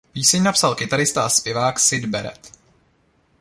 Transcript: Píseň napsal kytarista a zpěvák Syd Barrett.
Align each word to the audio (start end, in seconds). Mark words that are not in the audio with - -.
Píseň 0.13 0.43
napsal 0.43 0.75
kytarista 0.75 1.23
a 1.25 1.29
zpěvák 1.29 1.79
Syd 1.79 2.05
Barrett. 2.05 2.51